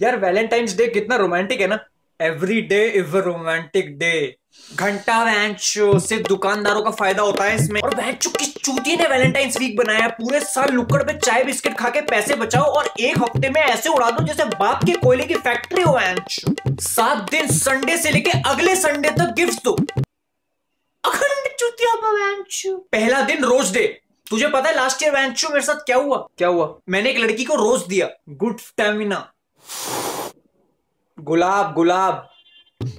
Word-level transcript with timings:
यार 0.00 0.16
Valentine's 0.18 0.76
day 0.76 0.86
कितना 0.88 1.16
romantic 1.16 1.60
है 1.60 1.66
ना? 1.66 1.78
Every 2.20 2.60
day 2.62 2.84
is 2.90 3.16
a 3.16 3.20
romantic 3.20 3.98
day 3.98 4.36
घंटा 4.74 5.22
वैंचो 5.24 5.98
से 6.00 6.16
दुकानदारों 6.22 6.82
का 6.82 6.90
फ़ायदा 6.90 7.22
होता 7.22 7.44
है 7.44 7.54
इसमें। 7.56 7.80
और 7.80 7.94
वैंचो 7.96 8.30
किस 8.30 8.54
चूती 8.56 8.96
ने 8.96 9.06
वैलेंटाइंस 9.08 9.58
वीक 9.58 9.76
बनाया। 9.76 10.08
पूरे 10.10 10.40
साल 10.42 10.72
लुक्कड़ 10.72 11.02
पे 11.02 11.12
चाय 11.18 11.44
बिस्किट 11.44 11.76
खा 11.78 11.88
के 11.88 12.00
पैसे 12.10 12.34
बचाओ 12.34 12.64
और 12.64 12.88
एक 13.00 13.18
हफ़्ते 13.18 13.50
में 13.50 13.60
ऐसे 13.60 13.88
उड़ा 13.88 14.10
दो 14.10 14.24
जैसे 14.26 14.44
बाप 14.54 14.84
के 14.84 14.92
कोयले 15.04 15.24
की 15.26 15.34
फैक्ट्री 15.46 15.82
हो 15.82 15.92
वैंचो 15.96 16.54
सात 16.80 17.30
दिन 17.30 17.46
संडे 17.56 17.96
से 17.96 18.10
लेके 18.10 18.30
अगले 18.50 18.76
संडे 18.76 19.10
तक 19.10 19.34
गिफ्ट 19.36 19.64
दो। 19.64 19.74
अखंड 21.04 21.48
चूतिया 21.58 21.94
पहला 22.92 23.20
दिन 23.22 23.44
रोज 23.44 23.72
डे 23.74 23.86
तुझे 24.30 24.48
पता 24.48 24.68
है 24.68 24.74
लास्ट 24.74 25.02
ईयर 25.02 25.12
वैंचो 25.12 25.48
मेरे 25.48 25.62
साथ 25.62 25.84
क्या 25.86 25.96
हुआ? 25.96 26.16
क्या 26.38 26.48
हुआ? 26.48 26.74
मैंने 26.88 27.10
एक 27.10 27.18
लड़की 27.18 27.44
को 27.44 27.54
रोज 27.56 27.86
दिया 27.88 28.08
गुड 28.30 28.58
स्टेमिना 28.60 29.26
गुलाब 31.18 31.72
गुलाब। 31.74 32.26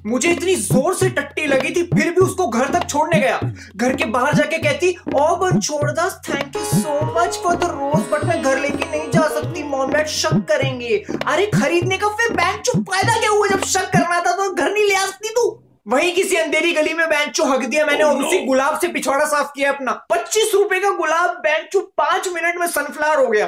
मुझे 0.06 0.32
इतनी 0.32 0.56
ज़ोर 0.56 0.94
से 0.96 1.10
टट्टी 1.10 1.46
लगी 1.48 1.70
थी 1.76 1.84
फिर 1.86 2.10
भी 2.10 2.22
उसको 2.22 2.48
घर 2.48 2.68
तक 2.74 2.88
छोड़ने 2.90 3.20
गया। 3.20 3.40
घर 3.76 3.96
के 3.96 4.06
बाहर 4.08 4.34
जाके 4.36 4.58
कहती 4.58 4.90
ओ 5.16 5.36
बन 5.38 5.60
छोड़ 5.60 5.92
दस 5.92 6.20
thank 6.30 6.56
you 6.56 6.66
so 6.66 7.00
much 7.16 7.40
for 7.44 7.56
the 7.56 7.70
rose 7.72 8.12
but 8.12 8.24
मैं 8.26 8.42
घर 8.42 8.60
लेके 8.62 8.90
नहीं 8.92 9.10
जा 9.12 9.28
सकती 9.30 9.64
मॉम 9.64 9.92
डैड 9.94 10.08
शक 10.10 10.46
करेंगे। 10.50 10.98
अरे 11.28 11.46
खरीदने 11.56 11.98
का 11.98 12.10
फिर 12.18 12.34
बैंक 12.36 12.62
चुप 12.62 12.86
फ़ायदा 12.92 13.20
क्या 13.20 13.30
हुआ 13.30 13.48
जब 13.48 13.64
शक 13.70 13.90
करना 13.94 14.20
था 14.20 14.36
तो 14.38 14.54
घर 14.54 14.72
नहीं 14.72 14.88
ले 14.88 14.96
आ 14.96 15.06
सकती 15.06 15.30
तू 15.36 15.50
वही 15.92 16.12
किसी 16.12 16.36
अंधेरी 16.36 16.72
गली 16.74 16.94
में 16.94 17.10
बैंक 17.10 17.32
चो 17.32 17.44
हक 17.44 17.60
दिया 17.60 17.86
मैंने 17.86 18.04
और 18.04 18.24
उसी 18.24 18.38
गुलाब 18.46 18.80
से 18.80 18.88
पिछवाड़ा 18.88 19.26
साफ़ 19.26 19.52
किया 19.56 19.72
अपना। 19.72 19.92
पच्चीस 20.10 20.52
रुपए 20.54 20.80
का 20.80 20.90
गुलाब 20.90 21.30
बैंक 21.30 21.68
चो 21.74 21.80
पाँच 21.98 22.28
मिनट 22.28 22.58
में 22.58 22.68
सनफ्लावर 22.68 23.20
हो 23.20 23.28
गया। 23.28 23.48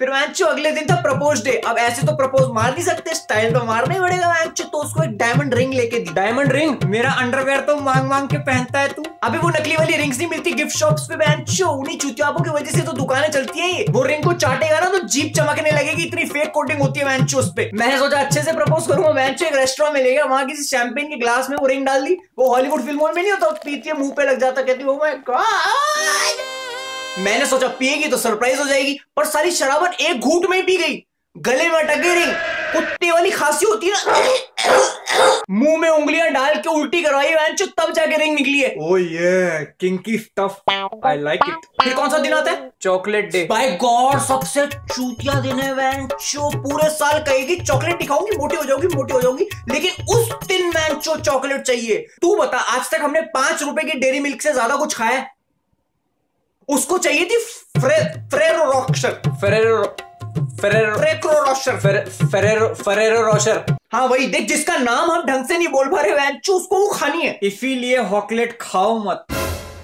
फिर 0.00 0.10
मैंचो 0.10 0.46
अगले 0.46 0.70
दिन 0.70 0.86
था 0.86 0.94
प्रपोज 1.02 1.42
डे 1.44 1.52
अब 1.66 1.76
ऐसे 1.78 2.06
तो 2.06 2.12
प्रपोज 2.16 2.48
मार 2.54 2.70
नहीं 2.70 2.84
सकते 2.84 3.14
स्टाइल 3.14 3.52
तो 3.54 3.64
मारना 3.64 3.94
ही 3.94 4.00
पड़ेगा 4.00 4.28
मैंचो 4.28 4.64
तो 4.64 4.78
उसको 4.78 5.02
एक 5.02 5.10
डायमंड 5.18 5.54
रिंग 5.54 5.74
लेके 5.74 5.98
दी। 5.98 6.12
डायमंड 6.14 6.52
रिंग 6.52 6.82
मेरा 6.84 7.10
अंडरवेयर 7.14 7.60
तो 7.60 7.76
मांग 7.78 8.08
मांग 8.08 8.28
के 8.28 8.38
पहनता 8.40 8.80
है 8.80 8.88
तू। 8.92 9.04
अभी 9.22 9.38
वो 9.38 9.48
नकली 9.48 9.76
वाली 9.76 9.96
रिंग्स 9.96 10.18
नहीं 10.18 10.28
मिलती 10.28 10.52
गिफ्ट 10.52 10.76
शॉप्स 10.76 11.06
पे 11.08 11.16
मैंचो 11.16 11.68
उन्हीं 11.72 11.98
चुतियाबों 11.98 12.44
की 12.44 12.50
वजह 12.50 12.70
से 12.70 12.82
तो 12.86 12.92
दुकानें 12.92 13.30
चलती 13.30 13.60
है 13.60 13.84
वो 13.90 14.02
रिंग 14.02 14.24
को 14.24 14.32
चाटेगा 14.34 14.80
ना 14.80 14.88
तो 14.88 14.98
जीप 15.06 15.32
चमकने 15.36 15.70
लगेगी। 15.70 16.02
इतनी 16.04 16.24
फेक 16.24 16.50
कोटिंग 16.54 16.80
होती 16.80 17.00
है 17.00 17.06
मैंचो 17.06 17.38
उस 17.38 17.52
पे। 17.56 17.70
मैंने 17.74 17.98
सोचा 17.98 18.20
अच्छे 18.20 18.42
से 18.42 18.52
प्रपोज 18.52 18.86
करूँगा। 18.86 19.12
मैंचो 19.12 19.46
एक 19.46 19.56
रेस्टोरेंट 19.56 19.94
में 19.94 20.02
ले 20.02 20.12
गया। 20.12 20.24
वहाँ 20.24 20.46
किसी 20.46 20.64
शैंपेन 20.66 21.08
के 21.08 21.16
ग्लास 21.16 21.50
में 21.50 21.56
वो 21.56 21.66
रिंग 21.66 21.86
डाल 21.86 22.04
दी। 22.06 22.18
वो 22.38 22.48
हॉलीवुड 22.54 22.84
फ़िल्मों 22.86 23.12
में 23.12 23.22
नहीं 23.22 23.32
होता 23.32 23.50
पीती 23.64 23.88
है, 23.88 23.98
मुँह 23.98 24.12
पे 24.16 24.30
लग 24.30 24.40
जाता, 24.40 24.62
कहती 24.62 24.84
वो 24.84 25.00
मैं 25.04 25.14
मैंने 27.18 27.46
सोचा 27.46 27.68
पिएगी 27.78 28.08
तो 28.08 28.16
सरप्राइज़ 28.18 28.60
हो 28.60 28.66
जाएगी 28.66 28.98
पर 29.16 29.24
सारी 29.26 29.50
शराबत 29.52 30.00
एक 30.00 30.20
घूट 30.20 30.46
में 30.50 30.64
पी 30.66 30.76
गई। 30.76 31.02
गले 31.36 31.68
में 31.68 31.76
अटक 31.76 31.98
गई 31.98 32.26
कुत्ते 32.72 33.10
वाली 33.10 33.30
खांसी 33.30 33.66
होती 33.66 33.86
है 33.86 33.94
ना? 34.06 35.42
मुँह 35.50 35.76
में 35.78 35.88
उंगलियाँ 35.88 36.30
डाल 36.32 36.54
के 36.56 36.68
उल्टी 36.70 37.02
करवाई 37.02 37.30
तब 37.78 37.92
जाके 37.92 38.16
रिंग 38.16 38.34
निकली 38.34 38.60
है। 38.60 38.74
ओ 38.80 38.96
ये 38.96 39.64
kinky 39.80 40.16
stuff 40.18 40.70
I 41.06 41.18
like 41.18 41.40
it 41.48 41.66
फिर 41.82 41.94
कौन 41.94 42.10
सा 42.10 42.18
दिन 42.18 42.32
आता 42.34 42.50
है? 42.50 42.70
चॉकलेट 42.82 43.30
डे 43.32 43.44
बाय 43.50 43.70
गॉड 43.82 44.18
सबसे 44.20 44.66
चूतिया 44.66 45.40
दिन 45.40 45.60
है 45.60 45.72
वैंचो 45.74 46.48
पूरे 46.56 46.88
साल 46.90 47.18
कहेगी 47.20 47.56
चॉकलेट 47.56 47.98
दिखाऊँगी 47.98 48.36
मोटी 48.38 48.56
हो 48.56 48.64
जाऊँगी 48.64 48.94
मोटी 48.96 49.14
हो 49.14 49.20
जाऊँगी 49.20 49.48
लेकिन 49.70 50.04
उस 50.14 50.32
दिन 50.48 50.68
वैंचो 50.70 51.16
चॉकलेट 51.16 51.62
चाहिए। 51.62 52.06
तू 52.22 52.34
बता 52.36 52.58
आज 52.76 52.90
तक 52.90 53.00
हमने 53.02 53.20
पाँच 53.34 53.62
रुपए 53.62 53.84
की 53.84 53.98
डेरी 54.00 54.20
मिल्क 54.20 54.42
से 54.42 54.52
ज़्यादा 54.52 54.76
कुछ 54.76 54.96
खाया 54.96 55.18
है? 55.18 55.32
उसको 56.68 56.98
चाहिए 56.98 57.24
थी 57.24 57.36
फ्रे, 57.80 57.96
Ferrero 58.30 58.64
Rocher 58.72 59.10
Ferrero 59.40 59.82
Ferrero 60.60 60.96
Ferrero 60.96 61.42
Rocher 61.44 61.76
Ferrero 62.26 62.68
Ferrero 62.74 63.20
Rocher 63.22 63.64
हाँ 63.92 64.06
वही 64.06 64.26
देख 64.26 64.48
जिसका 64.48 64.76
नाम 64.76 65.10
हम 65.10 65.26
ढंग 65.26 65.46
से 65.46 65.58
नहीं 65.58 65.68
बोल 65.68 65.88
पा 65.88 66.00
रहे 66.00 66.30
उसको 66.52 66.78
वो 66.78 66.88
खानी 66.88 67.22
है। 67.22 67.38
इसीलिए 67.42 67.98
हॉकलेट 68.12 68.58
खाओ 68.60 68.98
मत 68.98 69.26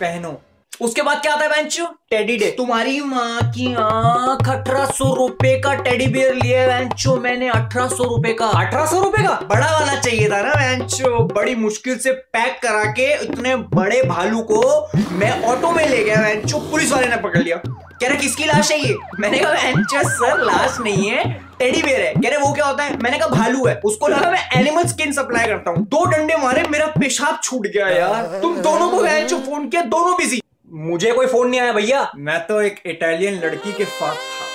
पहनो। 0.01 0.41
उसके 0.81 1.03
बाद 1.03 1.21
क्या 1.23 1.33
आता 1.33 1.45
है 1.45 1.51
बेंचो 1.53 1.87
टेडी 2.11 2.37
डे। 2.37 2.51
तुम्हारी 2.59 3.01
माँ 3.01 3.41
की 3.53 3.67
आँख 3.75 4.49
अठारह 4.49 4.85
सौ 4.89 5.13
रुपए 5.15 5.55
का 5.65 5.75
टेडी 5.83 6.07
बियर 6.07 6.35
लिया 6.35 6.67
बेंचो 6.69 7.17
मैंने 7.21 7.49
अठारह 7.49 7.89
सौ 7.89 8.05
रुपए 8.05 8.33
का। 8.33 8.47
अठारह 8.47 8.87
सौ 8.87 9.01
रुपए 9.01 9.23
का? 9.23 9.35
बड़ा 9.49 9.71
वाला 9.73 9.95
चाहिए 9.97 10.29
था 10.31 10.41
ना 10.43 10.55
बेंचो 10.55 11.19
बड़ी 11.35 11.55
मुश्किल 11.57 11.99
से 11.99 12.13
पैक 12.13 12.59
करा 12.63 12.85
के 12.93 13.13
इतने 13.25 13.55
बड़े 13.75 14.03
भालू 14.07 14.41
को 14.51 14.63
मैं 15.13 15.31
ऑटो 15.45 15.71
में 15.71 15.87
ले 15.89 16.03
गया 16.05 16.23
बेंचो 16.23 16.59
पुलिस 16.71 16.93
वाले 16.93 17.09
ने 17.09 17.17
पकड़ 17.19 17.43
लिया। 17.43 17.57
कह 17.67 18.09
रहे 18.09 18.17
किसकी 18.17 18.45
लाश 18.47 18.71
है 18.73 18.79
ये? 18.81 18.97
मैंने 19.21 19.39
कहा 19.39 19.53
बेंचो 19.53 20.09
सर 20.11 20.45
लाश 20.45 20.79
नहीं 20.81 21.09
है। 21.09 21.25
टेडी 21.59 21.83
बेयर 21.83 22.01
है। 22.01 22.13
कह 22.15 22.29
रहे 22.29 22.39
वो 22.39 22.53
क्या 22.53 22.67
होता 22.67 22.85
है? 22.85 22.97
मैंने 22.99 23.19
कहा 23.19 23.29
भालू 23.29 23.67
है। 23.67 23.75
उसको 23.85 24.09
लगा 24.09 24.31
मैं 24.31 24.49
एनिमल 24.59 24.87
स्किन 24.89 25.13
सप्लाई 25.13 25.47
करता 25.47 25.71
हूँ। 25.71 25.87
दो 25.87 26.05
डंडे 26.11 26.37
मारे 26.43 26.63
मेरा 26.71 26.87
पेशाब 26.99 27.41
छूट 27.43 27.67
गया 27.67 27.89
यार। 27.89 28.39
तुम 28.43 28.57
दोनों 28.63 28.91
को 28.91 29.03
बेंचो 29.03 29.39
फ़ोन 29.41 29.69
किया 29.69 29.83
दोनों 29.91 30.17
बिज़ी 30.19 30.40
मुझे 30.81 31.13
कोई 31.13 31.27
फ़ोन 31.27 31.49
नहीं 31.51 31.61
आया 31.61 31.73
भैया। 31.73 32.11
मैं 32.17 32.39
तो 32.47 32.61
एक 32.63 32.81
इटालियन 32.87 33.35
लड़की 33.41 33.73
के 33.73 33.85
साथ 33.85 34.15
था। 34.15 34.47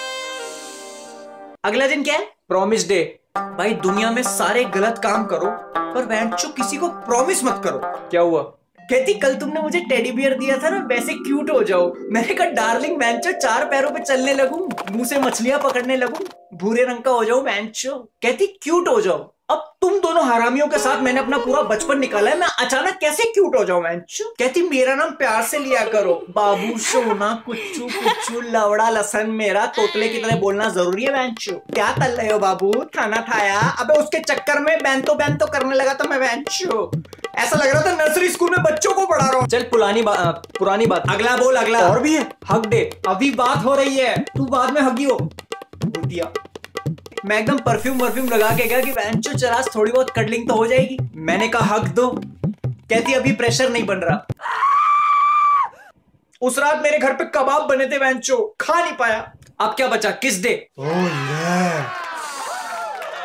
अगला 1.63 1.87
दिन 1.87 2.03
क्या 2.03 2.13
है? 2.13 2.25
प्रॉमिस 2.47 2.87
डे 2.89 3.19
भाई 3.37 3.73
दुनिया 3.73 4.11
में 4.11 4.21
सारे 4.23 4.63
गलत 4.65 4.99
काम 5.03 5.25
करो 5.25 5.49
पर 5.93 6.05
बैंचो 6.05 6.47
किसी 6.47 6.77
को 6.77 6.87
प्रॉमिस 6.87 7.43
मत 7.43 7.61
करो। 7.63 7.79
क्या 8.09 8.21
हुआ? 8.21 8.41
कहती 8.79 9.13
कल 9.13 9.35
तुमने 9.35 9.61
मुझे 9.61 9.79
टेडी 9.79 10.11
बियर 10.11 10.37
दिया 10.39 10.57
था 10.57 10.69
ना 10.69 10.79
वैसे 10.85 11.13
क्यूट 11.13 11.51
हो 11.51 11.61
जाओ। 11.63 11.93
मैंने 12.11 12.33
कहा 12.33 12.47
डार्लिंग 12.51 12.97
बैंचो 12.97 13.31
चार 13.31 13.65
पैरों 13.65 13.91
पे 13.91 14.03
चलने 14.03 14.33
लगू 14.33 14.67
मुँह 14.91 15.05
से 15.05 15.19
मछलियाँ 15.19 15.59
पकड़ने 15.59 15.97
लगू 15.97 16.25
भूरे 16.57 16.83
रंग 16.83 16.99
का 16.99 17.11
हो 17.11 17.23
जाऊँ 17.25 17.43
बैंचो 17.43 17.97
कहती 18.21 18.47
क्यूट 18.61 18.87
हो 18.87 18.99
जाओ। 19.01 19.34
अब 19.49 19.57
तुम 19.81 19.97
दोनों 19.99 20.23
हरामियों 20.25 20.67
के 20.67 20.77
साथ 20.77 21.01
मैंने 21.01 21.19
अपना 21.19 21.37
पूरा 21.37 21.61
बचपन 21.61 21.99
निकाला 21.99 22.31
है, 22.31 22.37
मैं 22.39 22.47
अचानक 22.59 22.97
कैसे 23.01 23.23
क्यूट 23.23 23.55
हो 23.55 23.63
जाऊँ 23.65 23.83
कहती, 23.83 24.61
मेरा 24.61 24.95
नाम 24.95 25.09
प्यार 25.11 25.43
से 25.43 25.59
लिया 25.59 25.83
करो। 25.85 26.13
बाबू, 26.29 26.77
सोना, 26.77 27.29
कुच्चू 27.45 27.85
कुच्चू, 27.85 28.41
लवड़ा, 28.41 28.89
लसन, 28.89 29.29
मेरा, 29.31 29.65
तोतले 29.75 30.07
की 30.09 30.21
तरह 30.21 30.39
बोलना 30.39 30.69
ज़रूरी 30.69 31.03
है 31.03 31.11
बैंचू 31.11 31.51
क्या 31.73 31.91
तल 31.91 32.11
रहे 32.11 32.31
हो, 32.31 32.39
बाबू? 32.39 32.71
खाना 32.95 33.17
खाया? 33.29 33.59
अबे 33.79 33.99
उसके 33.99 34.19
चक्कर 34.19 34.59
में 34.59 34.77
बैन 34.79 35.01
तो 35.01 35.15
बैन 35.15 35.35
तो 35.37 35.47
करने 35.47 35.75
लगा 35.75 35.93
था 35.93 36.07
मैं 36.09 36.19
बैंचू 36.19 36.89
ऐसा 37.35 37.57
लग 37.57 37.67
रहा 37.67 37.81
था 37.81 37.91
नर्सरी 37.95 38.29
स्कूल 38.29 38.49
में 38.51 38.63
बच्चों 38.63 38.93
को 38.93 39.05
पढ़ा 39.05 39.25
रहा 39.25 39.39
हूँ। 39.39 39.47
चल, 39.47 39.63
पुरानी 39.63 40.01
बात 40.01 40.47
पुरानी 40.59 40.85
बात। 40.85 41.09
अगला 41.09 41.35
बोल, 41.37 41.55
अगला। 41.55 41.79
और 41.89 41.99
भी 41.99 42.15
है। 42.15 42.25
हक 42.51 42.65
डे 42.65 42.81
अभी 43.07 43.31
बात 43.33 43.63
हो 43.65 43.75
रही 43.75 43.95
है। 43.95 44.17
तू 44.27 44.45
बाद 44.47 44.73
में 44.73 44.81
हगी 44.81 45.03
हो 45.03 45.17
दिया 45.85 46.31
मैं 47.25 47.37
एकदम 47.39 47.57
परफ्यूम 47.57 47.97
वर्फ्यूम 47.97 48.27
लगा 48.29 48.49
के 48.55 48.65
गया 48.67 48.79
कि 48.81 48.91
बेंचो 48.91 49.33
चरास 49.33 49.69
थोड़ी 49.75 49.91
बहुत 49.91 50.09
कटलिंग 50.09 50.47
तो 50.47 50.55
हो 50.55 50.65
जाएगी। 50.67 50.97
मैंने 51.15 51.47
कहा 51.47 51.75
हक 51.75 51.87
दो। 51.95 52.09
कहती 52.09 53.13
अभी 53.13 53.31
प्रेशर 53.31 53.69
नहीं 53.69 53.85
बन 53.85 54.01
रहा। 54.03 54.25
उस 56.41 56.59
रात 56.59 56.81
मेरे 56.83 56.97
घर 56.97 57.13
पे 57.13 57.25
कबाब 57.35 57.67
बने 57.69 57.85
थे 57.85 57.99
बेंचो 57.99 58.37
खा 58.61 58.81
नहीं 58.81 58.93
पाया। 58.93 59.19
अब 59.61 59.73
क्या 59.75 59.87
बचा? 59.87 60.11
किस 60.11 60.41
डे 60.43 60.53
oh, 60.79 60.85
yeah. 60.85 61.81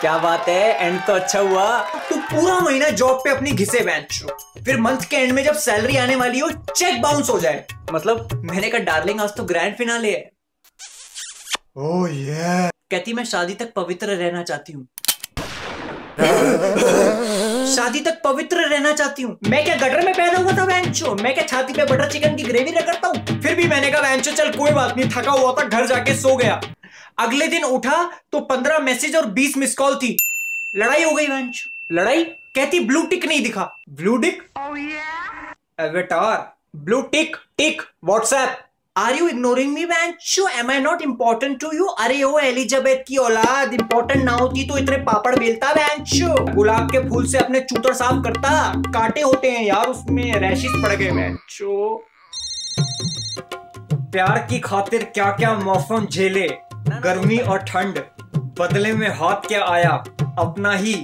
क्या 0.00 0.16
बात 0.18 0.48
है? 0.48 0.86
एंड 0.86 1.00
तो 1.06 1.12
अच्छा 1.12 1.40
हुआ। 1.40 1.78
तू 2.08 2.16
पूरा 2.16 2.58
महीना 2.58 2.88
जॉब 3.02 3.20
पे 3.24 3.30
अपनी 3.30 3.52
घिसे 3.52 3.80
बेंचो 3.80 4.36
फिर 4.64 4.80
मंथ 4.80 5.08
के 5.10 5.16
एंड 5.16 5.32
में 5.32 5.44
जब 5.44 5.54
सैलरी 5.58 5.96
आने 5.96 6.16
वाली 6.16 6.38
हो 6.38 6.50
चेक 6.50 7.00
बाउंस 7.02 7.30
हो 7.30 7.38
जाए। 7.40 7.64
मतलब 7.92 8.28
मैंने 8.44 8.70
कहा 8.70 8.80
डार्लिंग 8.84 9.20
आज 9.20 9.36
तो 9.36 9.44
ग्रैंड 9.44 9.76
फिनाले 9.76 10.16
है। 10.16 10.30
ओह 11.76 12.06
oh, 12.06 12.12
yeah. 12.14 12.68
कहती 12.90 13.12
मैं 13.12 13.24
शादी 13.24 13.54
तक 13.54 13.72
पवित्र 13.72 14.14
रहना 14.16 14.42
चाहती 14.42 14.72
हूँ। 14.72 14.86
शादी 17.74 18.00
तक 18.00 18.20
पवित्र 18.24 18.66
रहना 18.68 18.92
चाहती 18.92 19.22
हूँ। 19.22 19.36
मैं 19.48 19.64
क्या 19.64 19.74
गटर 19.76 20.04
में 20.04 20.12
पहना 20.14 20.38
हुआ 20.38 20.52
था 20.56 20.64
वैंचो? 20.64 21.14
मैं 21.14 21.34
क्या 21.34 21.44
छाती 21.44 21.72
पे 21.72 21.84
बटर 21.84 22.10
चिकन 22.12 22.34
की 22.36 22.42
ग्रेवी 22.42 22.70
रगड़ता 22.70 23.08
हूँ 23.08 23.40
फिर 23.42 23.54
भी 23.56 23.66
मैंने 23.68 23.90
कहा 23.90 24.00
वैंचो 24.02 24.30
चल 24.30 24.50
कोई 24.52 24.70
बात 24.70 24.96
नहीं। 24.96 25.08
थका 25.10 25.32
हुआ 25.32 25.52
था 25.52 25.64
घर 25.64 25.86
जाके 25.86 26.14
सो 26.14 26.34
गया। 26.36 26.60
अगले 27.18 27.46
दिन 27.48 27.64
उठा 27.64 28.02
तो 28.32 28.40
पंद्रह 28.40 28.78
मैसेज 28.78 29.16
और 29.16 29.26
बीस 29.30 29.56
मिस 29.56 29.74
कॉल 29.74 29.96
थी। 29.96 30.16
लड़ाई 30.74 31.02
हो 31.04 31.12
गई 31.12 31.26
वैंचो। 31.26 31.94
लड़ाई? 31.94 32.24
कहती 32.24 32.80
ब्लू 32.80 33.02
टिक 33.06 33.26
नहीं 33.26 33.42
दिखा। 33.42 33.70
Blue 33.90 34.16
tick? 34.16 34.42
Blue 36.76 37.00
tick 37.02 37.36
tick 37.58 37.82
WhatsApp 38.04 38.58
are 39.00 39.14
you 39.16 39.26
ignoring 39.28 39.72
me 39.74 39.84
बैंचो 39.86 40.46
am 40.60 40.70
I 40.70 40.80
not 40.80 41.02
important 41.02 41.58
to 41.60 41.70
you 41.74 41.84
अरे 42.04 42.22
ओ 42.22 42.38
एलिजाबेथ 42.38 42.96
की 43.08 43.16
औलाद 43.18 43.72
इम्पोर्टेंट 43.74 44.24
ना 44.24 44.32
होती 44.32 44.64
तो 44.68 44.78
इतने 44.78 44.96
पापड़ 45.04 45.34
बेलता 45.38 45.72
बैंचो 45.74 46.34
गुलाब 46.54 46.90
के 46.92 46.98
फूल 47.08 47.26
से 47.26 47.38
अपने 47.38 47.60
चूतर 47.62 47.94
साफ़ 47.94 48.22
करता। 48.24 48.50
काटे 48.88 49.20
होते 49.20 49.50
हैं 49.50 49.64
यार, 49.64 49.86
उसमें 49.86 50.34
रैशिस 50.40 50.72
पड़ 50.82 50.94
गए 50.94 51.10
बैंचो 51.10 52.04
प्यार 54.12 54.38
की 54.50 54.58
खातिर 54.60 55.04
क्या 55.14 55.30
क्या 55.32 55.54
मौसम 55.54 56.06
झेले? 56.06 56.46
गर्मी 57.02 57.38
और 57.38 57.58
ठंड, 57.64 57.98
बदले 58.60 58.92
में 58.92 59.08
हाथ 59.16 59.48
क्या 59.48 59.64
आया? 59.66 59.90
अपना 60.38 60.72
ही 60.74 60.94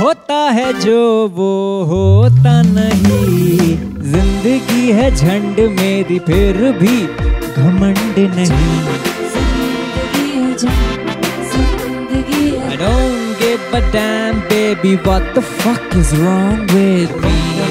होता 0.00 0.38
है 0.56 0.72
जो 0.80 1.00
वो 1.36 1.52
होता 1.90 2.50
नहीं 2.62 3.76
ज़िंदगी 4.12 4.90
है 4.98 5.10
झंड 5.14 5.58
मेरी 5.78 6.18
फिर 6.28 6.60
भी 6.80 6.96
घमंड 7.54 8.18
नहीं 8.36 8.76
I 12.70 12.76
don't 12.80 13.38
give 13.40 13.74
a 13.74 13.80
damn 13.92 14.40
baby 14.48 14.94
what 15.08 15.34
the 15.34 15.42
fuck 15.42 15.96
is 16.02 16.14
wrong 16.20 16.60
with 16.74 17.16
me 17.24 17.67